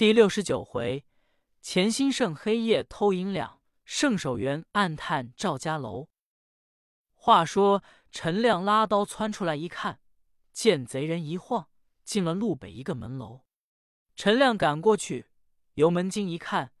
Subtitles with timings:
[0.00, 1.04] 第六十九回，
[1.60, 6.08] 钱新胜黑夜偷银两，盛守元暗探赵家楼。
[7.12, 10.00] 话说陈亮拉刀窜出来一看，
[10.54, 11.68] 见贼人一晃
[12.02, 13.42] 进了路北一个门楼。
[14.16, 15.26] 陈亮赶过去，
[15.74, 16.72] 由门襟一看，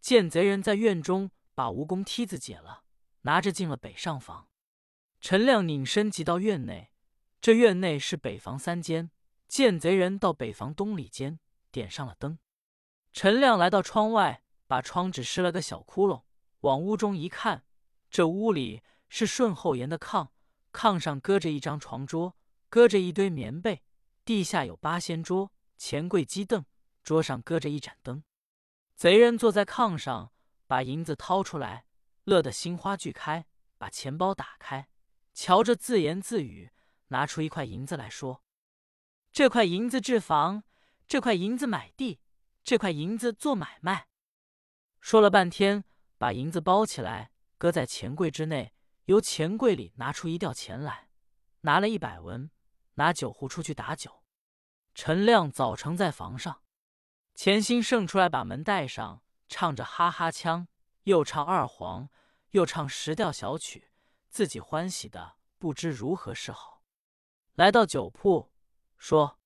[0.00, 2.84] 见贼人在院中把蜈蚣梯子解了，
[3.20, 4.48] 拿着进了北上房。
[5.20, 6.90] 陈亮拧身急到院内，
[7.38, 9.10] 这院内是北房三间，
[9.46, 11.38] 见贼人到北房东里间，
[11.70, 12.38] 点上了灯。
[13.12, 16.22] 陈亮来到窗外，把窗纸施了个小窟窿，
[16.60, 17.64] 往屋中一看，
[18.10, 20.28] 这屋里是顺后檐的炕，
[20.72, 22.36] 炕上搁着一张床桌，
[22.70, 23.82] 搁着一堆棉被，
[24.24, 26.64] 地下有八仙桌、钱柜、鸡凳，
[27.04, 28.24] 桌上搁着一盏灯。
[28.96, 30.32] 贼人坐在炕上，
[30.66, 31.84] 把银子掏出来，
[32.24, 33.44] 乐得心花俱开，
[33.76, 34.88] 把钱包打开，
[35.34, 36.70] 瞧着自言自语，
[37.08, 38.42] 拿出一块银子来说
[39.30, 40.64] ：“这块银子置房，
[41.06, 42.20] 这块银子买地。”
[42.64, 44.06] 这块银子做买卖，
[45.00, 45.84] 说了半天，
[46.16, 48.72] 把银子包起来，搁在钱柜之内，
[49.06, 51.08] 由钱柜里拿出一吊钱来，
[51.62, 52.50] 拿了一百文，
[52.94, 54.22] 拿酒壶出去打酒。
[54.94, 56.62] 陈亮早成在房上，
[57.34, 60.68] 钱兴盛出来把门带上，唱着哈哈腔，
[61.02, 62.08] 又唱二黄，
[62.50, 63.90] 又唱十调小曲，
[64.28, 66.84] 自己欢喜的不知如何是好。
[67.54, 68.52] 来到酒铺，
[68.98, 69.40] 说：“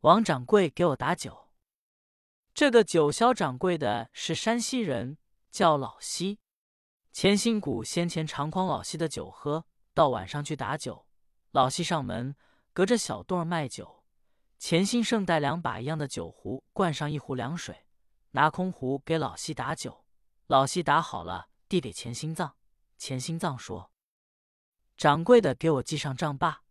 [0.00, 1.44] 王掌柜，给我打酒。”
[2.56, 5.18] 这个酒销掌柜的是山西人，
[5.50, 6.38] 叫老西。
[7.12, 11.06] 钱新谷先前常诓老西的酒喝，到晚上去打酒。
[11.50, 12.34] 老西上门，
[12.72, 14.02] 隔着小垛卖酒。
[14.58, 17.84] 钱新盛带两把一样的酒壶，灌上一壶凉水，
[18.30, 20.06] 拿空壶给老西打酒。
[20.46, 22.56] 老西打好了，递给钱心脏。
[22.96, 23.92] 钱心脏说
[24.96, 26.62] ：“掌柜的，给我记上账吧。”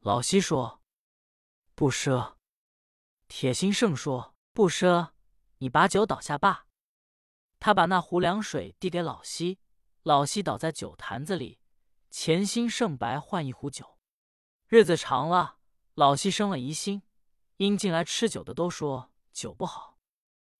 [0.00, 0.80] 老西说
[1.76, 2.36] ：“不赊。”
[3.28, 4.34] 铁心盛说。
[4.58, 5.12] 不赊，
[5.58, 6.66] 你把酒倒下罢。
[7.60, 9.60] 他把那壶凉水递给老西，
[10.02, 11.60] 老西倒在酒坛子里。
[12.10, 14.00] 钱兴盛白换一壶酒。
[14.66, 15.60] 日子长了，
[15.94, 17.04] 老西生了疑心，
[17.58, 20.00] 因进来吃酒的都说酒不好。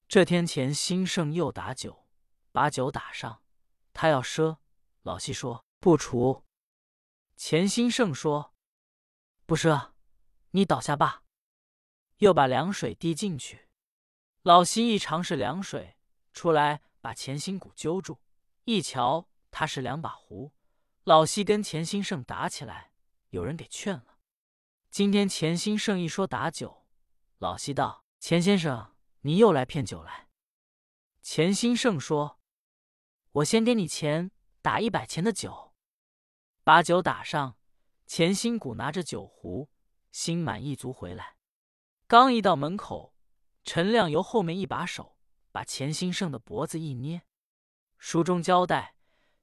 [0.06, 2.06] 这天钱兴盛又打酒，
[2.52, 3.42] 把酒打上，
[3.92, 4.58] 他要赊，
[5.02, 6.44] 老西说不除。
[7.34, 8.54] 钱兴盛说
[9.44, 9.90] 不赊，
[10.52, 11.24] 你倒下罢。
[12.18, 13.67] 又把凉水递进去。
[14.48, 15.98] 老西一尝是凉水，
[16.32, 18.18] 出来把钱新谷揪住，
[18.64, 20.54] 一瞧他是两把壶。
[21.04, 22.92] 老西跟钱兴盛打起来，
[23.28, 24.20] 有人给劝了。
[24.90, 26.86] 今天钱兴盛一说打酒，
[27.36, 30.30] 老西道：“钱先生，你又来骗酒来。”
[31.20, 32.40] 钱兴盛说
[33.32, 34.30] ：“我先给你钱，
[34.62, 35.74] 打一百钱的酒，
[36.64, 37.58] 把酒打上。”
[38.08, 39.68] 钱新谷拿着酒壶，
[40.10, 41.36] 心满意足回来，
[42.06, 43.14] 刚一到门口。
[43.70, 45.18] 陈亮由后面一把手
[45.52, 47.20] 把钱兴盛的脖子一捏，
[47.98, 48.94] 书中交代：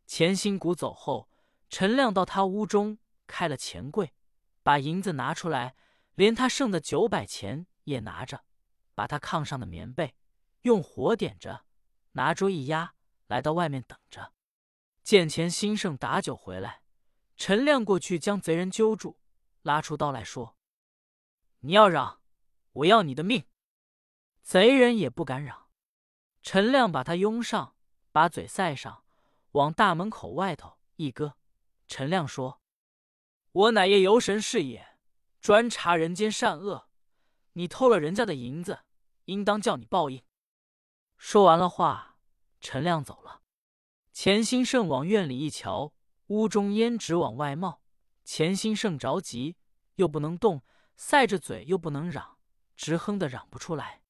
[0.07, 1.29] 钱兴谷走后，
[1.69, 2.97] 陈亮到他屋中
[3.27, 4.15] 开了钱柜，
[4.63, 5.75] 把银子拿出来，
[6.15, 8.45] 连他剩的九百钱也拿着，
[8.95, 10.15] 把他炕上的棉被
[10.63, 11.63] 用火点着，
[12.13, 12.95] 拿桌一压，
[13.27, 14.33] 来到外面等着。
[15.03, 16.81] 见钱兴盛打酒回来，
[17.37, 19.19] 陈亮过去将贼人揪住，
[19.61, 20.57] 拉出刀来说
[21.61, 22.21] ：“你要嚷，
[22.71, 23.45] 我要你的命！”
[24.45, 25.69] 贼人也不敢嚷，
[26.43, 27.75] 陈亮把他拥上，
[28.11, 29.03] 把嘴塞上，
[29.53, 31.35] 往大门口外头一搁。
[31.87, 32.61] 陈亮说
[33.51, 34.99] ：“我乃夜游神是也，
[35.41, 36.87] 专查人间善恶。
[37.53, 38.81] 你偷了人家的银子，
[39.23, 40.21] 应当叫你报应。”
[41.17, 42.19] 说完了话，
[42.61, 43.41] 陈亮走了。
[44.13, 45.91] 钱兴盛往院里一瞧，
[46.27, 47.81] 屋中烟直往外冒。
[48.23, 49.57] 钱兴盛着急，
[49.95, 50.61] 又不能动，
[50.95, 52.37] 塞着嘴又不能嚷，
[52.75, 54.03] 直哼的嚷不出来。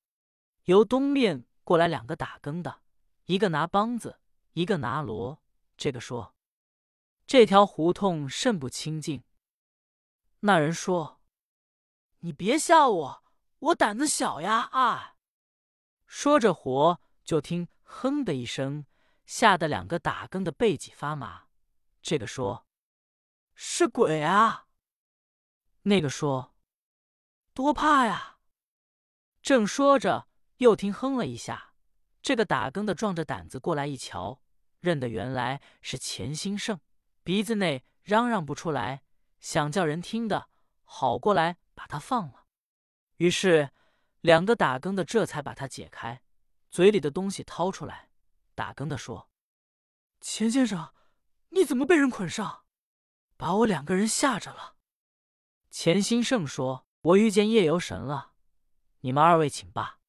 [0.65, 2.81] 由东面过来两个打更的，
[3.25, 4.19] 一个拿梆子，
[4.53, 5.41] 一个拿锣。
[5.77, 6.35] 这个说
[7.27, 9.23] ：“这条胡同甚不清净。”
[10.41, 11.21] 那人说
[12.21, 13.23] ：“你别吓我，
[13.59, 15.17] 我胆子小呀！”啊！
[16.07, 18.88] 说着活，就听“哼”的一声，
[19.27, 21.47] 吓得两个打更的背脊发麻。
[22.01, 22.65] 这个说
[23.53, 24.68] ：“是鬼啊！”
[25.83, 26.56] 那个说
[27.53, 28.39] ：“多怕呀！”
[29.44, 30.27] 正说着。
[30.57, 31.74] 又听哼了一下，
[32.22, 34.42] 这个打更的壮着胆子过来一瞧，
[34.80, 36.80] 认得原来是钱兴盛，
[37.24, 39.04] 鼻子内嚷嚷不出来，
[39.40, 40.50] 想叫人听的
[40.84, 42.46] 好过来把他放了。
[43.18, 43.72] 于是
[44.22, 46.22] 两个打更的这才把他解开，
[46.69, 48.10] 嘴里的东西掏出来。
[48.54, 49.30] 打更的说
[50.22, 50.94] ：“钱先生，
[51.50, 52.63] 你怎么被人捆上？
[53.36, 54.75] 把我两个人吓着了。”
[55.69, 58.31] 钱兴盛说：“我遇见夜游神了，
[59.02, 60.00] 你们二位请罢。”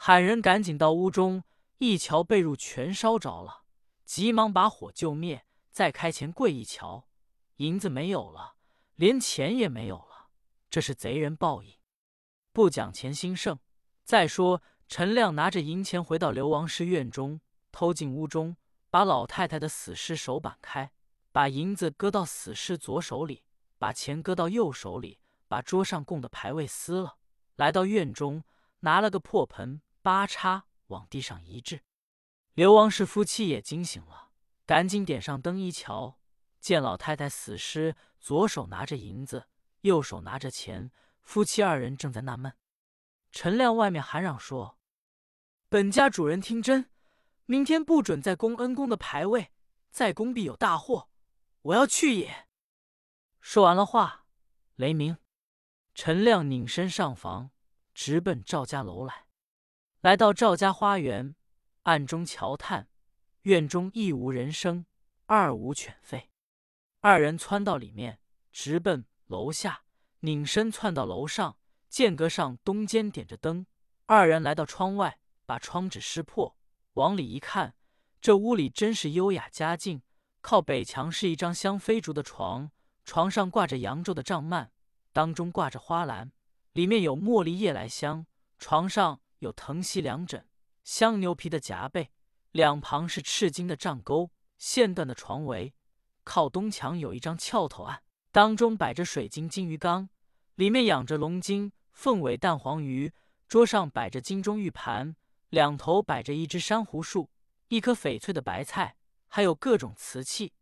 [0.00, 1.42] 喊人赶紧到屋中，
[1.78, 3.64] 一瞧被褥全烧着了，
[4.04, 7.08] 急忙把火救灭，再开钱柜一瞧，
[7.56, 8.54] 银子没有了，
[8.94, 10.28] 连钱也没有了，
[10.70, 11.74] 这是贼人报应。
[12.52, 13.58] 不讲钱兴盛，
[14.04, 17.40] 再说陈亮拿着银钱回到刘王氏院中，
[17.72, 18.56] 偷进屋中，
[18.90, 20.92] 把老太太的死尸手板开，
[21.32, 23.42] 把银子搁到死尸左手里，
[23.78, 25.18] 把钱搁到右手里，
[25.48, 27.16] 把桌上供的牌位撕了，
[27.56, 28.44] 来到院中，
[28.80, 29.82] 拿了个破盆。
[30.08, 31.82] 八叉往地上一掷，
[32.54, 34.30] 刘王氏夫妻也惊醒了，
[34.64, 36.18] 赶紧点上灯一瞧，
[36.60, 39.48] 见老太太死尸左手拿着银子，
[39.82, 40.90] 右手拿着钱，
[41.20, 42.54] 夫妻二人正在纳闷。
[43.32, 44.78] 陈亮外面喊嚷说
[45.68, 46.90] ：“本家主人听真，
[47.44, 49.52] 明天不准再供恩公的牌位，
[49.90, 51.10] 再供必有大祸，
[51.60, 52.48] 我要去也。”
[53.42, 54.24] 说完了话，
[54.76, 55.18] 雷鸣，
[55.94, 57.50] 陈亮拧身上房，
[57.92, 59.27] 直奔赵家楼来。
[60.00, 61.34] 来到赵家花园，
[61.82, 62.86] 暗中瞧探，
[63.42, 64.86] 院中一无人声，
[65.26, 66.26] 二无犬吠。
[67.00, 68.20] 二人窜到里面，
[68.52, 69.82] 直奔楼下，
[70.20, 71.58] 拧身窜到楼上，
[71.88, 73.66] 间隔上东间点着灯。
[74.06, 76.56] 二人来到窗外，把窗纸撕破，
[76.92, 77.74] 往里一看，
[78.20, 80.02] 这屋里真是优雅佳境。
[80.40, 82.70] 靠北墙是一张香飞竹的床，
[83.04, 84.68] 床上挂着扬州的帐幔，
[85.12, 86.30] 当中挂着花篮，
[86.72, 88.24] 里面有茉莉夜来香。
[88.60, 89.20] 床上。
[89.38, 90.46] 有藤席两枕，
[90.82, 92.10] 香牛皮的夹被，
[92.52, 95.74] 两旁是赤金的帐钩，线缎的床围。
[96.24, 100.08] 靠东墙有一张翘头案，当中摆着水晶金鱼缸，
[100.56, 103.12] 里面养着龙金、凤尾、蛋黄鱼。
[103.46, 105.16] 桌上摆着金钟玉盘，
[105.48, 107.30] 两头摆着一只珊瑚树，
[107.68, 108.96] 一颗翡翠的白菜，
[109.26, 110.52] 还有各种瓷器。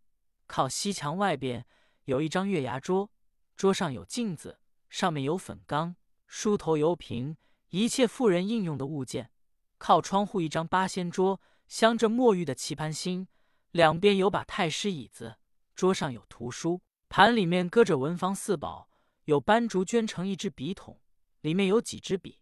[0.47, 1.67] 靠西墙外边
[2.05, 3.11] 有一张月牙桌，
[3.57, 5.97] 桌上有镜子，上面有粉缸、
[6.29, 7.37] 梳头油瓶。
[7.77, 9.31] 一切妇人应用的物件，
[9.77, 13.29] 靠窗户一张八仙桌，镶着墨玉的棋盘星，
[13.71, 15.37] 两边有把太师椅子，
[15.75, 16.81] 桌上有图书，
[17.11, 18.89] 盘里面搁着文房四宝，
[19.25, 20.99] 有斑竹卷成一支笔筒，
[21.43, 22.41] 里面有几支笔。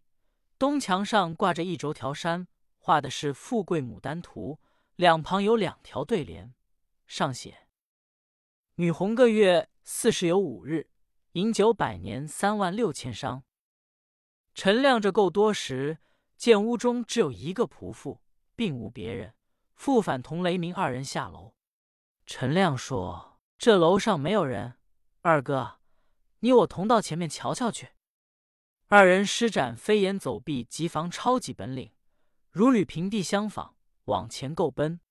[0.57, 2.47] 东墙上挂着一轴条山，
[2.77, 4.61] 画的是富贵牡丹图，
[4.95, 6.53] 两旁有两条对联，
[7.07, 7.67] 上写
[8.75, 10.89] ：“女红个月四十有五日，
[11.33, 13.41] 饮酒百年三万六千觞。”
[14.55, 15.97] 陈亮这够多时，
[16.37, 18.21] 见屋中只有一个仆妇，
[18.55, 19.33] 并无别人，
[19.73, 21.53] 复返同雷鸣二人下楼。
[22.25, 24.75] 陈亮说：“这楼上没有人，
[25.21, 25.79] 二哥，
[26.39, 27.89] 你我同到前面瞧瞧去。”
[28.87, 31.91] 二人施展飞檐走壁、急防超级本领，
[32.49, 33.75] 如履平地相仿，
[34.05, 35.01] 往前够奔。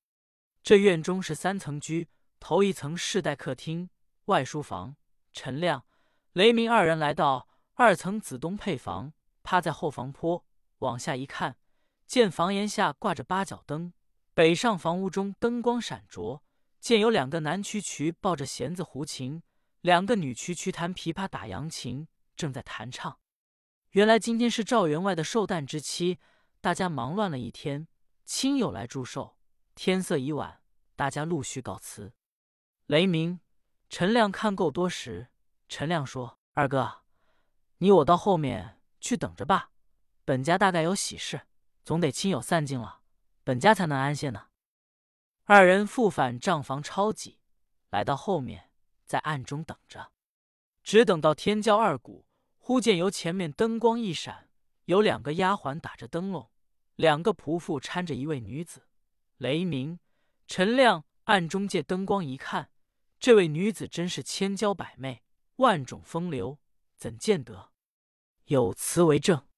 [0.63, 2.09] 这院中是三层居，
[2.41, 3.91] 头一层世代客厅、
[4.25, 4.97] 外书房。
[5.35, 5.85] 陈亮、
[6.33, 9.13] 雷鸣二人来到二层子东配房。
[9.45, 10.45] 趴在后房坡
[10.79, 11.57] 往下一看，
[12.07, 13.93] 见房檐下挂着八角灯，
[14.33, 16.43] 北上房屋中灯光闪着，
[16.81, 19.43] 见有两个男蛐蛐抱着弦子胡琴，
[19.83, 23.19] 两个女蛐蛐弹琵琶打扬琴，正在弹唱。
[23.91, 26.19] 原来今天是赵员外的寿诞之期，
[26.61, 27.87] 大家忙乱了一天，
[28.25, 29.37] 亲友来祝寿。
[29.75, 30.61] 天色已晚，
[30.97, 32.13] 大家陆续告辞。
[32.87, 33.41] 雷鸣、
[33.89, 35.29] 陈亮看够多时，
[35.69, 37.03] 陈亮说：“二哥，
[37.79, 39.71] 你我到后面。”去等着吧，
[40.25, 41.43] 本家大概有喜事，
[41.85, 43.03] 总得亲友散尽了，
[43.45, 44.47] 本家才能安歇呢。
[45.45, 47.39] 二人复返账房抄几，
[47.91, 48.71] 来到后面，
[49.05, 50.11] 在暗中等着，
[50.83, 52.25] 只等到天交二鼓，
[52.57, 54.49] 忽见由前面灯光一闪，
[54.87, 56.51] 有两个丫鬟打着灯笼，
[56.97, 58.89] 两个仆妇搀着一位女子。
[59.37, 59.99] 雷鸣、
[60.47, 62.71] 陈亮暗中借灯光一看，
[63.21, 65.23] 这位女子真是千娇百媚，
[65.57, 66.59] 万种风流，
[66.97, 67.74] 怎见得？
[68.49, 69.49] 有词为证，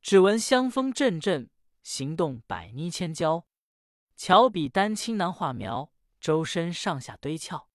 [0.00, 1.50] 只闻香风阵阵，
[1.82, 3.48] 行动百妮千娇。
[4.14, 7.68] 巧比丹青难画描，周身上下堆俏。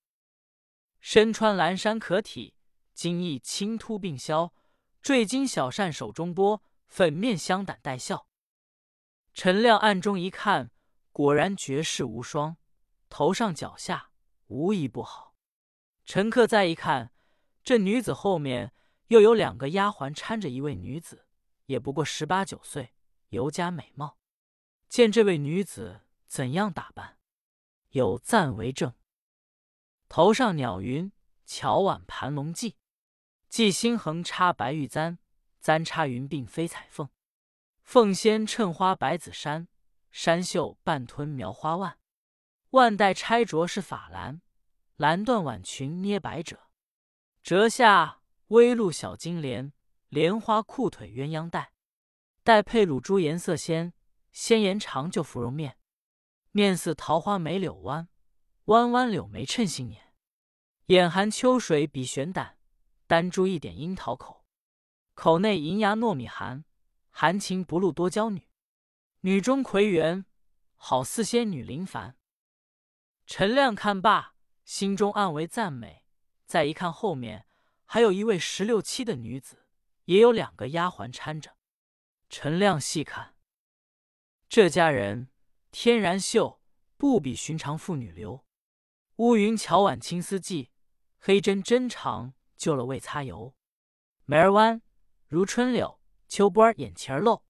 [1.02, 2.56] 身穿蓝衫可体，
[2.94, 4.54] 金翼轻突并削。
[5.02, 8.30] 坠金小扇手中拨，粉面香胆带笑。
[9.34, 10.72] 陈亮暗中一看，
[11.12, 12.56] 果然绝世无双，
[13.10, 14.12] 头上脚下
[14.48, 15.36] 无一不好。
[16.06, 17.12] 陈克再一看，
[17.66, 18.72] 这女子后面。
[19.08, 21.28] 又有两个丫鬟搀着一位女子，
[21.68, 22.94] 也不过十八九岁，
[23.30, 24.18] 尤加美貌。
[24.90, 27.20] 见这位女子怎样打扮，
[27.90, 28.94] 有赞为证：
[30.10, 31.12] 头上鸟云，
[31.46, 32.76] 巧挽盘龙髻；
[33.52, 35.20] 髻星横插白玉簪，
[35.60, 37.10] 簪插云鬓飞彩凤；
[37.84, 39.68] 凤仙衬花白紫衫，
[40.10, 41.98] 衫袖半吞描花腕；
[42.72, 44.42] 腕带钗镯是法兰，
[44.96, 46.70] 蓝缎挽裙捏百褶，
[47.44, 48.22] 折下。
[48.50, 49.74] 微露小金莲，
[50.10, 51.74] 莲花裤腿鸳鸯带，
[52.44, 53.94] 带配卤珠，颜色鲜，
[54.32, 55.78] 鲜颜长就芙蓉面，
[56.52, 58.08] 面似桃花梅柳弯，
[58.66, 60.14] 弯弯柳眉衬新年。
[60.88, 62.60] 眼含秋水比玄胆，
[63.08, 64.46] 丹珠一点樱桃口，
[65.16, 66.64] 口内银牙糯米含，
[67.10, 68.48] 含情不露多娇女。
[69.22, 70.28] 女中魁元，
[70.76, 72.16] 好似仙女临凡。
[73.26, 76.04] 陈亮看罢，心中暗为赞美。
[76.46, 77.48] 再一看后面，
[77.86, 79.66] 还有一位十六七的女子，
[80.06, 81.56] 也有两个丫鬟搀着。
[82.30, 83.36] 陈亮细看，
[84.50, 85.30] 这家人
[85.72, 86.62] 天然秀，
[86.98, 88.46] 不比寻常妇女流。
[89.18, 90.70] 乌云巧挽青丝髻，
[91.20, 93.56] 黑针针长救了未擦油。
[94.26, 94.82] 眉儿弯
[95.28, 97.46] 如春柳，秋波儿眼前儿漏。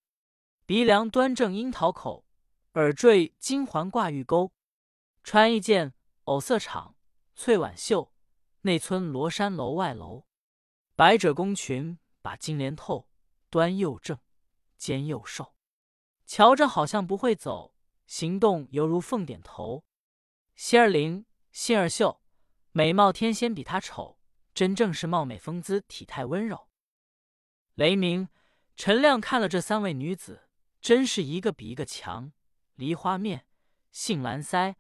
[0.65, 2.25] 鼻梁端正樱桃口，
[2.73, 4.51] 耳坠金环挂玉钩。
[5.23, 5.93] 穿一件
[6.25, 6.95] 藕色氅，
[7.35, 8.11] 翠挽袖，
[8.65, 10.25] 内村罗山楼外楼。
[10.95, 13.07] 百褶宫裙把金莲透，
[13.51, 14.17] 端又正。
[14.75, 15.53] 肩又瘦，
[16.25, 17.75] 瞧着好像不会走，
[18.07, 19.86] 行动犹如凤点头。
[20.55, 22.24] 仙儿灵，仙儿秀，
[22.72, 24.17] 美貌天仙比她丑，
[24.55, 26.67] 真正是貌美风姿，体态温柔。
[27.75, 28.29] 雷鸣，
[28.75, 30.50] 陈亮看了这三位女子，
[30.81, 32.31] 真是一个比一个强。
[32.74, 33.45] 梨花面，
[33.91, 34.75] 杏兰腮，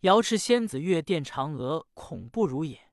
[0.00, 2.85] 瑶池仙子月殿嫦娥，恐不如也。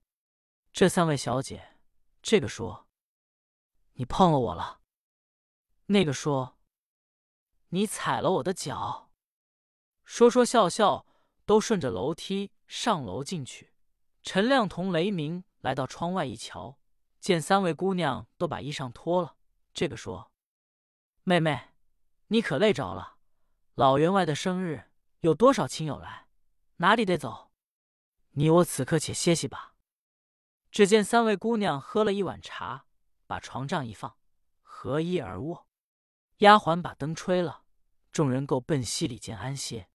[0.74, 1.78] 这三位小姐，
[2.24, 2.88] 这个说
[3.94, 4.82] 你碰了我了。
[5.86, 6.58] 那个说
[7.70, 9.12] ：“你踩了我的脚。”
[10.04, 11.06] 说说笑笑，
[11.46, 13.72] 都顺着楼梯上楼进去。
[14.24, 16.80] 陈亮同雷鸣来到窗外一瞧，
[17.20, 19.36] 见三位姑娘都把衣裳脱了。
[19.76, 20.32] 这个说
[21.22, 21.70] ：“妹妹，
[22.30, 23.18] 你可累着了。
[23.76, 24.90] 老员外的生日
[25.20, 26.30] 有多少亲友来，
[26.78, 27.52] 哪里得走？
[28.32, 29.70] 你我此刻且歇息吧。”
[30.74, 32.88] 只见三位姑娘喝了一碗茶，
[33.28, 34.18] 把床帐一放，
[34.64, 35.68] 合衣而卧。
[36.38, 37.62] 丫鬟把灯吹了，
[38.12, 39.88] 众人够奔西里间安歇。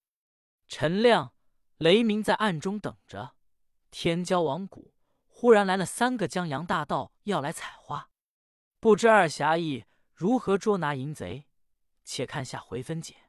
[0.69, 1.33] 陈亮、
[1.79, 3.35] 雷鸣在暗中等着。
[3.91, 4.93] 天骄王谷
[5.25, 8.09] 忽然来了三个江洋大盗，要来采花，
[8.79, 9.83] 不知二侠义
[10.13, 11.45] 如何捉拿淫贼？
[12.05, 13.28] 且看下回分解。